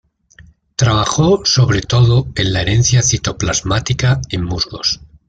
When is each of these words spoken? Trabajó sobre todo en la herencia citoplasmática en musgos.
Trabajó 0.77 1.41
sobre 1.45 1.83
todo 1.83 2.25
en 2.35 2.53
la 2.53 2.63
herencia 2.63 3.03
citoplasmática 3.03 4.19
en 4.31 4.43
musgos. 4.43 4.99